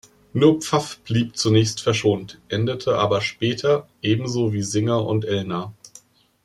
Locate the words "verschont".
1.79-2.41